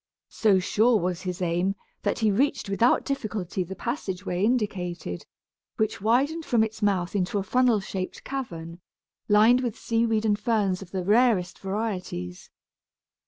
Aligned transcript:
So 0.31 0.57
sure 0.57 0.99
was 0.99 1.21
his 1.21 1.43
aim, 1.43 1.75
that 2.01 2.17
he 2.17 2.31
reached 2.31 2.67
without 2.69 3.05
difficulty 3.05 3.63
the 3.63 3.75
passage 3.75 4.25
way 4.25 4.43
indicated, 4.43 5.27
which 5.77 6.01
widened 6.01 6.43
from 6.43 6.63
its 6.63 6.81
mouth 6.81 7.15
into 7.15 7.37
a 7.37 7.43
funnel 7.43 7.79
shaped 7.81 8.23
cavern, 8.23 8.79
lined 9.29 9.61
with 9.61 9.77
seaweed 9.77 10.25
and 10.25 10.39
ferns 10.39 10.81
of 10.81 10.89
the 10.89 11.03
rarest 11.03 11.59
varieties. 11.59 12.49